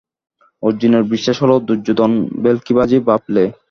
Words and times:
অর্জুনের 0.63 1.03
বিশ্বাস 1.03 1.37
হল, 1.43 1.51
দুর্যোধন 1.67 2.11
ভেল্কিবাজী 2.43 2.97
ভাবলে। 3.07 3.43